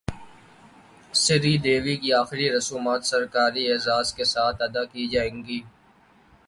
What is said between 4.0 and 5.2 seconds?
کے ساتھ ادا کی